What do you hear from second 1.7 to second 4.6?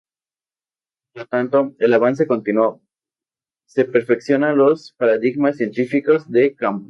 en avance continuo, se perfecciona